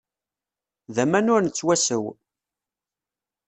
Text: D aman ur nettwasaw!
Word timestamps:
D 0.93 0.97
aman 1.03 1.31
ur 1.33 1.41
nettwasaw! 1.41 2.05